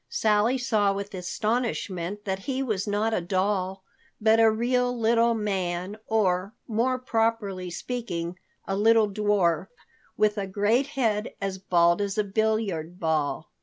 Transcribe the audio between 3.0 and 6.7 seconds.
a doll, but a real little man, or,